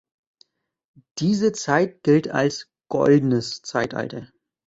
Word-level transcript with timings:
Diese 1.19 1.51
Zeit 1.51 2.01
gilt 2.01 2.27
als 2.27 2.71
„Goldenes 2.89 3.61
Zeitalter“. 3.61 4.27